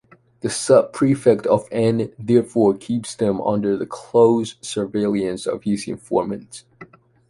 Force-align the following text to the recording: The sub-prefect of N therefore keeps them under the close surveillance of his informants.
The 0.39 0.49
sub-prefect 0.49 1.45
of 1.45 1.67
N 1.71 2.11
therefore 2.17 2.73
keeps 2.75 3.13
them 3.13 3.39
under 3.39 3.77
the 3.77 3.85
close 3.85 4.55
surveillance 4.59 5.45
of 5.45 5.61
his 5.61 5.87
informants. 5.87 6.65